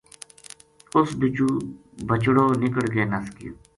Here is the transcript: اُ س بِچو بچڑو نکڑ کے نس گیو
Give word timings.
اُ 0.95 0.99
س 1.07 1.09
بِچو 1.19 1.49
بچڑو 2.07 2.45
نکڑ 2.61 2.85
کے 2.93 3.03
نس 3.11 3.25
گیو 3.37 3.53